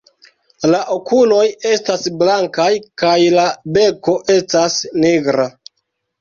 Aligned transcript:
La 0.69 0.77
okuloj 0.93 1.43
estas 1.71 2.05
blankaj 2.21 2.69
kaj 3.03 3.13
la 3.37 3.45
beko 3.77 4.17
estas 4.37 4.81
nigra. 5.05 5.47